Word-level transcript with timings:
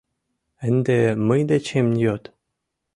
Ынде 0.67 0.97
мый 1.27 1.41
дечем 1.49 1.87
йод... 2.03 2.23